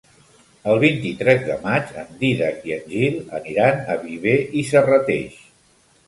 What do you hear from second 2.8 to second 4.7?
Gil aniran a Viver i